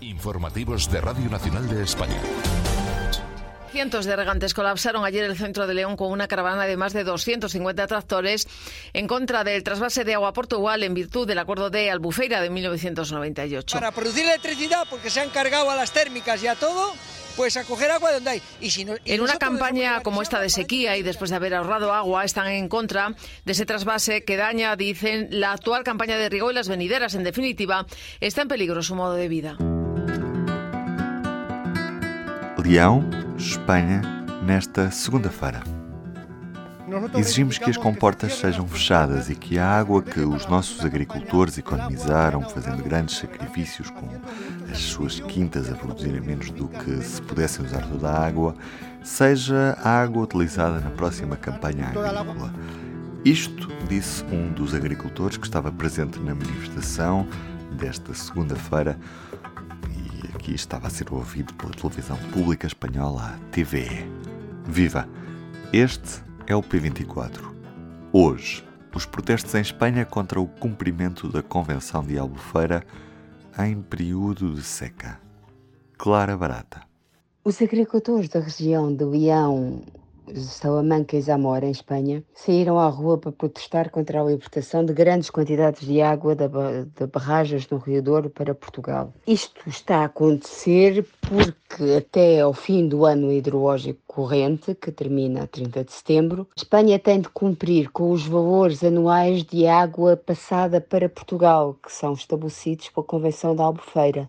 Informativos 0.00 0.90
de 0.90 1.00
Radio 1.00 1.28
Nacional 1.28 1.68
de 1.68 1.82
España. 1.82 2.16
Cientos 3.70 4.04
de 4.04 4.16
regantes 4.16 4.52
colapsaron 4.52 5.04
ayer 5.04 5.22
el 5.24 5.36
centro 5.36 5.66
de 5.66 5.74
León 5.74 5.96
con 5.96 6.10
una 6.10 6.26
caravana 6.26 6.66
de 6.66 6.76
más 6.76 6.92
de 6.92 7.04
250 7.04 7.86
tractores 7.86 8.48
en 8.92 9.06
contra 9.06 9.44
del 9.44 9.62
trasvase 9.62 10.04
de 10.04 10.14
agua 10.14 10.30
a 10.30 10.32
Portugal 10.32 10.82
en 10.82 10.94
virtud 10.94 11.28
del 11.28 11.38
acuerdo 11.38 11.70
de 11.70 11.90
Albufeira 11.90 12.40
de 12.40 12.50
1998. 12.50 13.76
Para 13.76 13.92
producir 13.92 14.24
electricidad, 14.24 14.86
porque 14.90 15.10
se 15.10 15.20
han 15.20 15.30
cargado 15.30 15.70
a 15.70 15.76
las 15.76 15.92
térmicas 15.92 16.42
y 16.42 16.48
a 16.48 16.56
todo, 16.56 16.92
pues 17.36 17.56
a 17.56 17.64
coger 17.64 17.92
agua 17.92 18.08
de 18.08 18.14
donde 18.16 18.30
hay. 18.30 18.42
Y 18.60 18.70
si 18.70 18.84
no, 18.84 18.94
y 19.04 19.12
En 19.12 19.20
una 19.20 19.36
campaña 19.36 20.00
como 20.02 20.22
esta 20.22 20.40
de 20.40 20.50
sequía 20.50 20.96
y 20.96 21.02
después 21.02 21.30
de 21.30 21.36
haber 21.36 21.54
ahorrado 21.54 21.92
agua, 21.92 22.24
están 22.24 22.48
en 22.48 22.68
contra 22.68 23.14
de 23.44 23.52
ese 23.52 23.66
trasvase 23.66 24.24
que 24.24 24.36
daña, 24.36 24.74
dicen, 24.74 25.28
la 25.30 25.52
actual 25.52 25.84
campaña 25.84 26.16
de 26.16 26.28
riego 26.28 26.50
y 26.50 26.54
las 26.54 26.68
venideras. 26.68 27.14
En 27.14 27.22
definitiva, 27.22 27.86
está 28.18 28.42
en 28.42 28.48
peligro 28.48 28.82
su 28.82 28.96
modo 28.96 29.14
de 29.14 29.28
vida. 29.28 29.56
Leão, 32.70 33.02
Espanha, 33.36 34.00
nesta 34.44 34.92
segunda-feira. 34.92 35.60
Exigimos 37.18 37.58
que 37.58 37.68
as 37.68 37.76
comportas 37.76 38.34
sejam 38.34 38.64
fechadas 38.68 39.28
e 39.28 39.34
que 39.34 39.58
a 39.58 39.68
água 39.68 40.00
que 40.00 40.20
os 40.20 40.46
nossos 40.46 40.84
agricultores 40.84 41.58
economizaram 41.58 42.42
fazendo 42.42 42.80
grandes 42.84 43.16
sacrifícios 43.16 43.90
com 43.90 44.08
as 44.70 44.78
suas 44.78 45.18
quintas 45.18 45.68
a 45.68 45.74
produzirem 45.74 46.20
menos 46.20 46.52
do 46.52 46.68
que 46.68 47.02
se 47.02 47.20
pudessem 47.22 47.66
usar 47.66 47.84
toda 47.88 48.08
a 48.08 48.24
água, 48.24 48.54
seja 49.02 49.76
a 49.82 50.00
água 50.00 50.22
utilizada 50.22 50.78
na 50.78 50.90
próxima 50.90 51.36
campanha 51.36 51.86
agrícola. 51.88 52.54
Isto 53.24 53.66
disse 53.88 54.22
um 54.26 54.52
dos 54.52 54.76
agricultores 54.76 55.36
que 55.36 55.44
estava 55.44 55.72
presente 55.72 56.20
na 56.20 56.36
manifestação 56.36 57.26
desta 57.72 58.14
segunda-feira 58.14 58.96
e 60.40 60.42
aqui 60.42 60.54
estava 60.54 60.86
a 60.86 60.90
ser 60.90 61.12
ouvido 61.12 61.52
pela 61.54 61.72
televisão 61.72 62.16
pública 62.32 62.66
espanhola, 62.66 63.38
TVE. 63.52 64.06
Viva! 64.64 65.06
Este 65.70 66.22
é 66.46 66.56
o 66.56 66.62
P24. 66.62 67.54
Hoje, 68.10 68.64
os 68.94 69.04
protestos 69.04 69.54
em 69.54 69.60
Espanha 69.60 70.06
contra 70.06 70.40
o 70.40 70.46
cumprimento 70.46 71.28
da 71.28 71.42
Convenção 71.42 72.02
de 72.02 72.18
Albufeira 72.18 72.82
em 73.58 73.82
período 73.82 74.54
de 74.54 74.62
seca. 74.62 75.20
Clara 75.98 76.36
Barata. 76.36 76.80
Os 77.44 77.60
agricultores 77.60 78.30
da 78.30 78.40
região 78.40 78.94
de 78.94 79.04
Leão, 79.04 79.82
Salamanca 80.36 81.16
e 81.16 81.20
Zamora, 81.20 81.66
em 81.66 81.70
Espanha, 81.70 82.22
saíram 82.34 82.78
à 82.78 82.88
rua 82.88 83.18
para 83.18 83.32
protestar 83.32 83.90
contra 83.90 84.20
a 84.20 84.24
libertação 84.24 84.84
de 84.84 84.92
grandes 84.92 85.30
quantidades 85.30 85.86
de 85.86 86.00
água 86.00 86.34
de 86.34 87.06
barragens 87.06 87.68
no 87.68 87.78
Rio 87.78 88.02
Douro 88.02 88.30
para 88.30 88.54
Portugal. 88.54 89.12
Isto 89.26 89.68
está 89.68 89.98
a 89.98 90.04
acontecer 90.04 91.06
porque 91.20 91.96
até 91.96 92.40
ao 92.40 92.52
fim 92.52 92.86
do 92.86 93.04
ano 93.04 93.32
hidrológico 93.32 94.00
corrente, 94.06 94.74
que 94.74 94.90
termina 94.90 95.44
a 95.44 95.46
30 95.46 95.84
de 95.84 95.92
setembro, 95.92 96.48
Espanha 96.56 96.98
tem 96.98 97.20
de 97.20 97.28
cumprir 97.28 97.90
com 97.90 98.10
os 98.10 98.26
valores 98.26 98.82
anuais 98.82 99.44
de 99.44 99.66
água 99.66 100.16
passada 100.16 100.80
para 100.80 101.08
Portugal, 101.08 101.76
que 101.82 101.92
são 101.92 102.12
estabelecidos 102.12 102.88
pela 102.88 103.06
Convenção 103.06 103.54
da 103.54 103.64
Albufeira 103.64 104.28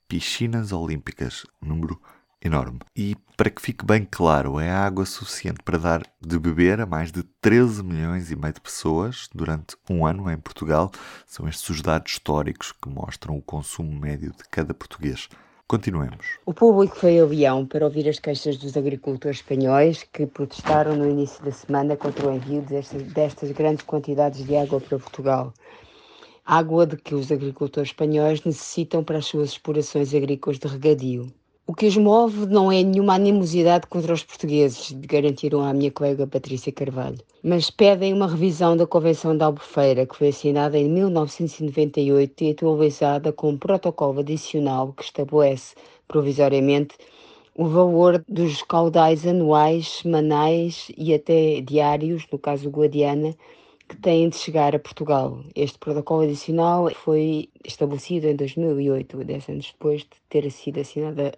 piscinas 0.10 0.74
olímpicas. 0.74 1.46
Número 1.62 1.98
enorme. 2.42 2.80
E 2.96 3.16
para 3.36 3.50
que 3.50 3.62
fique 3.62 3.86
bem 3.86 4.08
claro, 4.10 4.60
é 4.60 4.70
água 4.70 5.06
suficiente 5.06 5.60
para 5.64 5.78
dar 5.78 6.04
de 6.20 6.40
beber 6.40 6.82
a 6.82 6.86
mais 6.86 7.12
de 7.12 7.24
13 7.42 7.84
milhões 7.84 8.32
e 8.32 8.36
meio 8.36 8.54
de 8.54 8.62
pessoas 8.62 9.30
durante 9.34 9.76
um 9.90 10.06
ano 10.06 10.30
em 10.32 10.38
Portugal. 10.38 10.92
São 11.26 11.48
estes 11.48 11.70
os 11.70 11.82
dados 11.82 12.14
históricos 12.14 12.72
que 12.72 12.90
mostram 12.90 13.38
o 13.38 13.42
consumo 13.42 13.92
médio 14.00 14.32
de 14.32 14.44
cada 14.50 14.74
português. 14.74 15.30
Continuemos. 15.68 16.26
O 16.46 16.54
público 16.54 16.96
foi 16.96 17.20
a 17.20 17.26
Leão 17.26 17.66
para 17.66 17.84
ouvir 17.84 18.08
as 18.08 18.20
queixas 18.20 18.56
dos 18.56 18.78
agricultores 18.78 19.40
espanhóis 19.40 20.02
que 20.02 20.26
protestaram 20.26 20.96
no 20.96 21.10
início 21.10 21.44
da 21.44 21.52
semana 21.52 21.98
contra 21.98 22.26
o 22.26 22.34
envio 22.34 22.62
destas, 22.62 23.04
destas 23.04 23.52
grandes 23.52 23.84
quantidades 23.84 24.46
de 24.46 24.56
água 24.56 24.80
para 24.80 24.98
Portugal. 24.98 25.54
Água 26.46 26.88
de 26.88 26.96
que 26.96 27.14
os 27.14 27.34
agricultores 27.34 27.90
espanhóis 27.90 28.42
necessitam 28.46 29.04
para 29.04 29.18
as 29.18 29.26
suas 29.26 29.50
explorações 29.50 30.14
agrícolas 30.14 30.58
de 30.58 30.68
regadio. 30.68 31.34
O 31.70 31.76
que 31.76 31.86
os 31.86 31.98
move 31.98 32.46
não 32.46 32.72
é 32.72 32.82
nenhuma 32.82 33.16
animosidade 33.16 33.88
contra 33.88 34.14
os 34.14 34.24
portugueses, 34.24 34.94
garantiram 34.94 35.62
à 35.62 35.74
minha 35.74 35.92
colega 35.92 36.26
Patrícia 36.26 36.72
Carvalho, 36.72 37.18
mas 37.44 37.70
pedem 37.70 38.14
uma 38.14 38.26
revisão 38.26 38.78
da 38.78 38.88
Convenção 38.88 39.36
da 39.36 39.48
Albufeira, 39.48 40.06
que 40.06 40.16
foi 40.16 40.30
assinada 40.30 40.78
em 40.78 40.88
1998 40.88 42.42
e 42.42 42.52
atualizada 42.52 43.34
com 43.34 43.50
um 43.50 43.58
protocolo 43.58 44.22
adicional 44.22 44.94
que 44.94 45.04
estabelece, 45.04 45.76
provisoriamente, 46.08 46.96
o 47.54 47.66
valor 47.66 48.24
dos 48.30 48.62
caudais 48.62 49.28
anuais, 49.28 49.90
semanais 49.90 50.90
e 50.98 51.14
até 51.14 51.60
diários, 51.60 52.26
no 52.32 52.40
caso 52.40 52.70
Guadiana, 52.70 53.36
que 53.90 53.98
têm 53.98 54.30
de 54.30 54.38
chegar 54.38 54.74
a 54.74 54.80
Portugal. 54.80 55.42
Este 55.54 55.78
protocolo 55.78 56.22
adicional 56.22 56.90
foi 56.92 57.50
estabelecido 57.66 58.28
em 58.28 58.38
2008, 58.38 59.22
10 59.22 59.50
anos 59.50 59.74
depois 59.74 60.04
de 60.04 60.10
ter 60.30 60.50
sido 60.50 60.80
assinada 60.80 61.34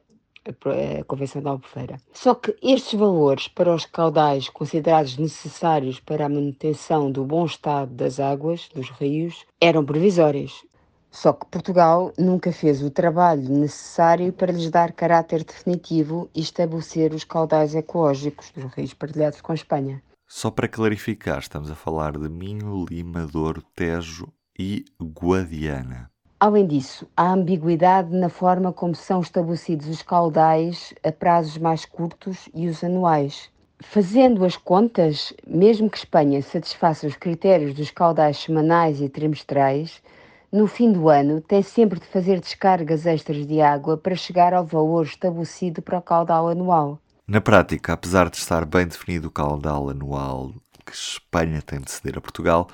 Convenção 1.08 1.42
da 1.42 1.52
Albufeira. 1.52 1.98
Só 2.14 2.36
que 2.36 2.56
estes 2.62 3.00
valores 3.00 3.48
para 3.48 3.74
os 3.74 3.86
caudais 3.86 4.50
considerados 4.50 5.18
necessários 5.18 6.00
para 6.00 6.26
a 6.26 6.30
manutenção 6.30 7.12
do 7.12 7.24
bom 7.26 7.46
estado 7.46 7.94
das 7.94 8.20
águas 8.20 8.70
dos 8.74 8.90
rios 8.90 9.46
eram 9.62 9.86
provisórios. 9.86 10.64
Só 11.12 11.34
que 11.34 11.48
Portugal 11.48 12.14
nunca 12.18 12.52
fez 12.52 12.84
o 12.84 12.92
trabalho 12.92 13.50
necessário 13.50 14.32
para 14.32 14.52
lhes 14.52 14.70
dar 14.70 14.92
caráter 14.94 15.44
definitivo 15.44 16.30
e 16.36 16.42
estabelecer 16.42 17.14
os 17.14 17.24
caudais 17.24 17.74
ecológicos 17.74 18.52
dos 18.52 18.72
rios 18.74 18.94
partilhados 18.94 19.42
com 19.42 19.52
a 19.52 19.56
Espanha. 19.56 20.04
Só 20.28 20.52
para 20.52 20.68
clarificar, 20.68 21.40
estamos 21.40 21.72
a 21.72 21.76
falar 21.76 22.16
de 22.16 22.30
Minho, 22.30 22.86
Lima, 22.88 23.26
Douro, 23.26 23.64
Tejo 23.76 24.32
e 24.58 24.86
Guadiana. 25.02 26.12
Além 26.40 26.66
disso, 26.66 27.06
há 27.18 27.34
ambiguidade 27.34 28.16
na 28.16 28.30
forma 28.30 28.72
como 28.72 28.96
são 28.96 29.20
estabelecidos 29.20 29.88
os 29.88 30.02
caudais 30.02 30.94
a 31.04 31.12
prazos 31.12 31.58
mais 31.58 31.84
curtos 31.84 32.48
e 32.54 32.70
os 32.70 32.82
anuais. 32.82 33.50
Fazendo 33.82 34.46
as 34.46 34.56
contas, 34.56 35.34
mesmo 35.46 35.90
que 35.90 35.98
Espanha 35.98 36.42
satisfaça 36.42 37.06
os 37.06 37.18
critérios 37.18 37.74
dos 37.74 37.92
caudais 37.92 38.38
semanais 38.38 39.02
e 39.02 39.10
trimestrais, 39.10 40.02
no 40.50 40.66
fim 40.66 40.94
do 40.94 41.10
ano 41.10 41.42
tem 41.42 41.62
sempre 41.62 42.00
de 42.00 42.06
fazer 42.06 42.40
descargas 42.40 43.06
extras 43.06 43.46
de 43.46 43.60
água 43.60 43.98
para 43.98 44.16
chegar 44.16 44.54
ao 44.54 44.66
valor 44.66 45.06
estabelecido 45.06 45.82
para 45.82 46.00
o 46.00 46.02
caudal 46.02 46.48
anual. 46.48 47.00
Na 47.28 47.42
prática, 47.42 47.92
apesar 47.92 48.30
de 48.30 48.38
estar 48.38 48.64
bem 48.64 48.88
definido 48.88 49.28
o 49.28 49.32
caudal 49.32 49.90
anual 49.90 50.54
que 50.86 50.94
Espanha 50.94 51.62
tem 51.62 51.82
de 51.82 51.92
ceder 51.92 52.18
a 52.18 52.22
Portugal, 52.22 52.68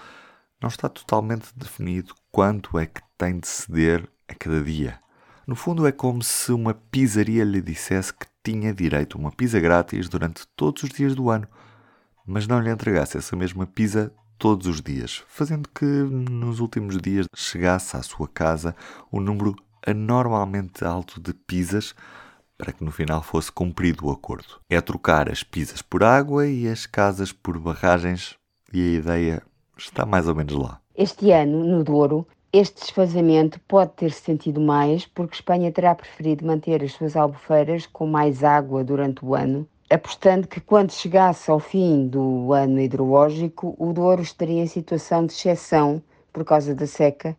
não 0.61 0.69
está 0.69 0.87
totalmente 0.87 1.47
definido 1.55 2.13
quanto 2.35 2.77
é 2.77 2.85
que 2.85 2.99
tem 3.17 3.39
de 3.39 3.47
ceder 3.47 4.09
a 4.27 4.35
cada 4.35 4.61
dia. 4.61 4.99
No 5.47 5.55
fundo, 5.55 5.87
é 5.87 5.91
como 5.93 6.21
se 6.21 6.51
uma 6.51 6.73
pizzaria 6.73 7.45
lhe 7.45 7.61
dissesse 7.61 8.13
que 8.13 8.25
tinha 8.43 8.73
direito 8.73 9.15
a 9.15 9.21
uma 9.21 9.31
pizza 9.31 9.57
grátis 9.57 10.09
durante 10.09 10.45
todos 10.53 10.83
os 10.83 10.89
dias 10.89 11.15
do 11.15 11.29
ano, 11.29 11.47
mas 12.27 12.45
não 12.45 12.59
lhe 12.59 12.69
entregasse 12.69 13.17
essa 13.17 13.37
mesma 13.37 13.65
pizza 13.65 14.11
todos 14.37 14.67
os 14.67 14.81
dias, 14.81 15.23
fazendo 15.29 15.69
que 15.69 15.85
nos 15.85 16.59
últimos 16.59 16.97
dias 16.97 17.25
chegasse 17.33 17.95
à 17.95 18.03
sua 18.03 18.27
casa 18.27 18.75
um 19.13 19.21
número 19.21 19.55
anormalmente 19.87 20.83
alto 20.83 21.21
de 21.21 21.33
pizzas 21.33 21.95
para 22.57 22.73
que 22.73 22.83
no 22.83 22.91
final 22.91 23.23
fosse 23.23 23.49
cumprido 23.49 24.07
o 24.07 24.11
acordo. 24.11 24.59
É 24.69 24.81
trocar 24.81 25.31
as 25.31 25.41
pizzas 25.41 25.81
por 25.81 26.03
água 26.03 26.45
e 26.45 26.67
as 26.67 26.85
casas 26.85 27.31
por 27.31 27.57
barragens, 27.57 28.35
e 28.73 28.81
a 28.81 28.99
ideia 28.99 29.43
está 29.77 30.05
mais 30.05 30.27
ou 30.27 30.35
menos 30.35 30.53
lá. 30.53 30.81
Este 30.97 31.31
ano, 31.31 31.65
no 31.65 31.83
Douro, 31.83 32.25
este 32.57 32.79
desfazamento 32.79 33.59
pode 33.67 33.91
ter-se 33.97 34.21
sentido 34.21 34.61
mais 34.61 35.05
porque 35.05 35.35
Espanha 35.35 35.71
terá 35.73 35.93
preferido 35.93 36.45
manter 36.45 36.81
as 36.81 36.93
suas 36.93 37.15
albufeiras 37.15 37.85
com 37.85 38.07
mais 38.07 38.45
água 38.45 38.81
durante 38.81 39.25
o 39.25 39.35
ano, 39.35 39.67
apostando 39.89 40.47
que 40.47 40.61
quando 40.61 40.91
chegasse 40.91 41.51
ao 41.51 41.59
fim 41.59 42.07
do 42.07 42.53
ano 42.53 42.79
hidrológico, 42.79 43.75
o 43.77 43.91
Douro 43.91 44.21
estaria 44.21 44.63
em 44.63 44.67
situação 44.67 45.25
de 45.25 45.33
exceção 45.33 46.01
por 46.31 46.45
causa 46.45 46.73
da 46.73 46.87
seca 46.87 47.35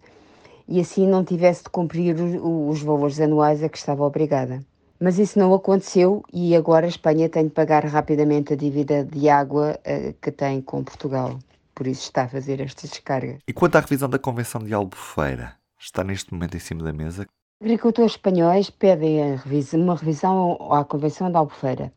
e 0.68 0.80
assim 0.80 1.06
não 1.06 1.24
tivesse 1.24 1.64
de 1.64 1.70
cumprir 1.70 2.16
os, 2.20 2.82
valores 2.82 3.18
anuais 3.18 3.62
a 3.62 3.70
que 3.70 3.78
estava 3.78 4.04
obrigada. 4.04 4.62
Mas 5.00 5.18
isso 5.18 5.38
não 5.38 5.54
aconteceu 5.54 6.22
e 6.30 6.54
agora 6.54 6.84
a 6.84 6.90
Espanha 6.90 7.28
tem 7.28 7.44
de 7.44 7.50
pagar 7.50 7.86
rapidamente 7.86 8.52
a 8.52 8.56
dívida 8.56 9.02
de 9.02 9.30
água 9.30 9.78
uh, 9.80 10.14
que 10.20 10.30
tem 10.30 10.60
com 10.60 10.84
Portugal. 10.84 11.38
Por 11.76 11.86
isso 11.86 12.04
está 12.04 12.22
a 12.22 12.28
fazer 12.28 12.58
esta 12.62 12.88
descarga. 12.88 13.36
E 13.46 13.52
quanto 13.52 13.76
à 13.76 13.80
revisão 13.80 14.08
da 14.08 14.18
Convenção 14.18 14.62
de 14.64 14.72
Albufeira? 14.72 15.56
Está 15.78 16.02
neste 16.02 16.32
momento 16.32 16.56
em 16.56 16.60
cima 16.60 16.82
da 16.82 16.90
mesa? 16.90 17.26
Agricultores 17.62 18.12
espanhóis 18.12 18.70
pedem 18.70 19.36
revisão, 19.36 19.80
uma 19.82 19.94
revisão 19.94 20.72
à 20.72 20.82
Convenção 20.86 21.30
de 21.30 21.36
Albufeira. 21.36 21.92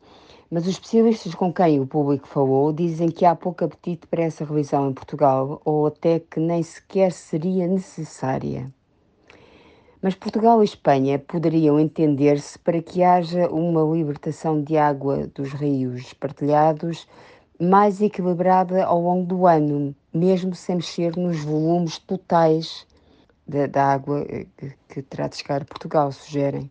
Mas 0.52 0.64
os 0.64 0.72
especialistas 0.72 1.34
com 1.34 1.54
quem 1.54 1.80
o 1.80 1.88
público 1.88 2.28
falou 2.28 2.74
dizem 2.74 3.10
que 3.10 3.24
há 3.24 3.34
pouco 3.34 3.64
apetite 3.64 4.06
para 4.06 4.24
essa 4.24 4.44
revisão 4.44 4.90
em 4.90 4.94
Portugal 4.94 5.62
ou 5.64 5.88
até 5.88 6.20
que 6.20 6.42
nem 6.42 6.62
sequer 6.62 7.14
seria 7.14 7.66
necessária. 7.66 8.70
Mas 10.02 10.14
Portugal 10.14 10.62
e 10.62 10.66
Espanha 10.66 11.20
poderiam 11.20 11.80
entender-se 11.80 12.60
para 12.60 12.82
que 12.82 13.02
haja 13.02 13.48
uma 13.48 13.82
libertação 13.96 14.62
de 14.62 14.78
água 14.78 15.28
dos 15.28 15.54
rios 15.54 16.12
partilhados 16.14 17.08
mais 17.60 18.02
equilibrada 18.02 18.84
ao 18.84 19.02
longo 19.02 19.26
do 19.26 19.46
ano, 19.46 19.96
mesmo 20.14 20.56
sem 20.56 20.78
mexer 20.78 21.16
nos 21.16 21.44
volumes 21.44 21.98
totais 22.00 22.88
da, 23.48 23.68
da 23.68 23.86
água 23.94 24.26
que, 24.58 24.74
que 24.88 25.02
terá 25.02 25.28
de 25.28 25.38
chegar 25.38 25.62
a 25.62 25.66
Portugal, 25.66 26.12
sugerem. 26.12 26.70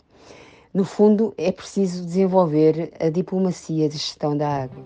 No 0.73 0.85
fundo, 0.85 1.35
é 1.37 1.50
preciso 1.50 2.05
desenvolver 2.05 2.93
a 3.00 3.08
diplomacia 3.08 3.88
de 3.88 3.96
gestão 3.96 4.37
da 4.37 4.62
água. 4.62 4.85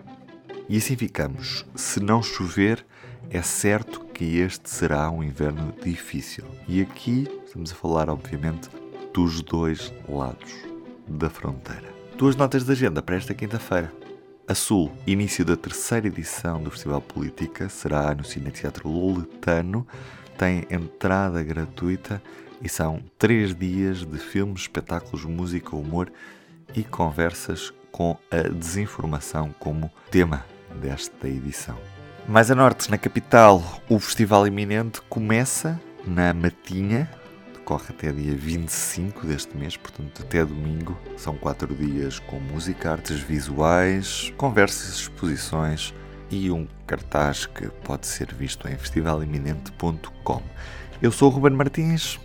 E 0.69 0.76
assim 0.76 0.96
ficamos. 0.96 1.66
Se 1.75 2.00
não 2.00 2.22
chover, 2.22 2.84
é 3.31 3.43
certo 3.43 4.00
que 4.06 4.38
este 4.38 4.70
será 4.70 5.10
um 5.10 5.22
inverno 5.22 5.75
difícil. 5.82 6.44
E 6.66 6.81
aqui 6.81 7.28
Estamos 7.52 7.70
a 7.70 7.75
falar, 7.75 8.08
obviamente, 8.08 8.70
dos 9.12 9.43
dois 9.43 9.93
lados 10.08 10.54
da 11.06 11.28
fronteira. 11.28 11.93
Duas 12.16 12.34
notas 12.34 12.64
de 12.64 12.72
agenda 12.72 13.02
para 13.02 13.14
esta 13.14 13.34
quinta-feira. 13.34 13.93
A 14.46 14.56
Sul, 14.56 14.90
início 15.06 15.44
da 15.44 15.56
terceira 15.56 16.08
edição 16.08 16.60
do 16.60 16.70
Festival 16.70 17.00
Política, 17.00 17.68
será 17.68 18.12
no 18.12 18.24
Cine 18.24 18.50
Teatro 18.50 18.88
Loletano. 18.88 19.86
Tem 20.36 20.66
entrada 20.68 21.42
gratuita 21.44 22.20
e 22.60 22.68
são 22.68 23.00
três 23.16 23.54
dias 23.54 24.04
de 24.04 24.18
filmes, 24.18 24.62
espetáculos, 24.62 25.24
música, 25.24 25.76
humor 25.76 26.12
e 26.74 26.82
conversas 26.82 27.72
com 27.92 28.18
a 28.32 28.48
desinformação 28.48 29.54
como 29.60 29.88
tema 30.10 30.44
desta 30.80 31.28
edição. 31.28 31.78
Mais 32.26 32.50
a 32.50 32.54
norte, 32.56 32.90
na 32.90 32.98
capital, 32.98 33.62
o 33.88 33.98
festival 34.00 34.44
iminente 34.44 35.00
começa 35.02 35.80
na 36.04 36.34
Matinha, 36.34 37.08
decorre 37.62 37.87
até 37.91 38.11
dia 38.11 38.35
25 38.35 39.25
deste 39.25 39.56
mês, 39.56 39.76
portanto 39.76 40.23
até 40.23 40.44
domingo. 40.44 40.99
São 41.17 41.37
quatro 41.37 41.73
dias 41.73 42.19
com 42.19 42.41
música, 42.41 42.91
artes 42.91 43.20
visuais, 43.20 44.32
conversas, 44.37 44.94
exposições 44.99 45.94
e 46.29 46.50
um 46.50 46.67
cartaz 46.87 47.47
que 47.47 47.69
pode 47.85 48.06
ser 48.09 48.35
visto 48.35 48.69
em 48.69 48.76
festivaliminente.com. 48.76 50.43
Eu 51.00 51.12
sou 51.12 51.31
o 51.31 51.35
Ruben 51.35 51.53
Martins, 51.53 52.19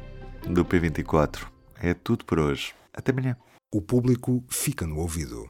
do 0.47 0.65
P24. 0.65 1.47
É 1.81 1.93
tudo 1.93 2.25
por 2.25 2.39
hoje. 2.39 2.73
Até 2.91 3.11
amanhã. 3.11 3.37
O 3.71 3.79
público 3.79 4.43
fica 4.49 4.87
no 4.87 4.97
ouvido. 4.97 5.45